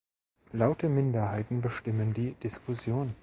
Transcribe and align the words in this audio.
Laute 0.51 0.89
Minderheiten 0.89 1.61
bestimmen 1.61 2.15
die 2.15 2.33
Diskussion. 2.41 3.13